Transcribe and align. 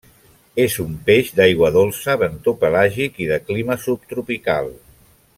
És 0.61 0.77
un 0.83 0.93
peix 1.09 1.27
d'aigua 1.39 1.69
dolça, 1.75 2.15
bentopelàgic 2.23 3.21
i 3.27 3.31
de 3.35 3.37
clima 3.51 3.77
subtropical. 3.87 4.73